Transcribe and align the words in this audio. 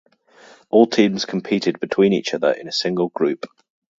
All 0.71 0.87
teams 0.87 1.25
competed 1.25 1.79
between 1.79 2.11
each 2.11 2.33
other 2.33 2.51
in 2.51 2.67
a 2.67 2.71
single 2.71 3.09
group. 3.09 3.45